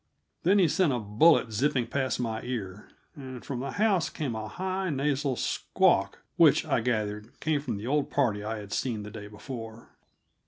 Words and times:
Then 0.41 0.57
he 0.57 0.67
sent 0.67 0.91
a 0.91 0.97
bullet 0.97 1.51
zipping 1.51 1.85
past 1.85 2.19
my 2.19 2.41
ear, 2.41 2.89
and 3.15 3.45
from 3.45 3.59
the 3.59 3.73
house 3.73 4.09
came 4.09 4.33
a 4.33 4.47
high, 4.47 4.89
nasal 4.89 5.35
squawk 5.35 6.23
which, 6.37 6.65
I 6.65 6.79
gathered, 6.81 7.39
came 7.39 7.61
from 7.61 7.77
the 7.77 7.85
old 7.85 8.09
party 8.09 8.43
I 8.43 8.57
had 8.57 8.73
seen 8.73 9.03
the 9.03 9.11
day 9.11 9.27
before. 9.27 9.89